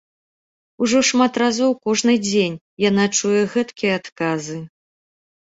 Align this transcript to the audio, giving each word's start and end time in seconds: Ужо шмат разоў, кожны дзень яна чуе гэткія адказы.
Ужо 0.85 1.01
шмат 1.09 1.33
разоў, 1.43 1.71
кожны 1.89 2.15
дзень 2.27 2.57
яна 2.87 3.05
чуе 3.17 3.43
гэткія 3.53 3.93
адказы. 4.01 4.59